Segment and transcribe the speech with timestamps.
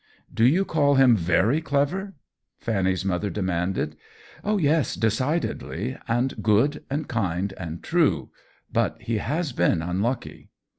[0.33, 2.15] "Do you call him very clever?"
[2.57, 3.95] Fanny's mother demanded."
[4.57, 8.31] Yes, decidedly; and good and kind and true.
[8.73, 10.49] But he has been unlucky."